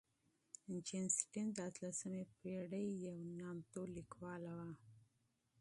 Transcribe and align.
جین 0.85 1.05
اسټن 1.13 1.45
د 1.55 1.57
اتلسمې 1.69 2.23
پېړۍ 2.37 2.87
یو 3.05 3.15
مشهورې 3.31 3.91
لیکواله 3.97 4.51
وه. 4.57 4.69